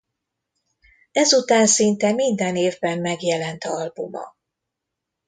Ezután 1.11 1.67
szinte 1.67 2.11
minden 2.13 2.55
évben 2.55 2.99
megjelent 2.99 3.63
albuma. 3.65 4.35